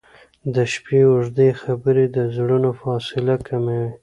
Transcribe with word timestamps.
•د 0.53 0.55
شپې 0.73 0.99
اوږدې 1.09 1.49
خبرې 1.61 2.05
د 2.15 2.17
زړونو 2.35 2.69
فاصله 2.81 3.35
کموي. 3.47 3.85